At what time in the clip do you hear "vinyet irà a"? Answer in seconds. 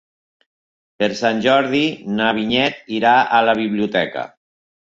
2.39-3.45